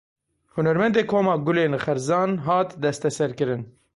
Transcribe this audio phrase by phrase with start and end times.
[0.55, 3.63] Hunermendê Koma Gulên Xerzan hat destserkirin.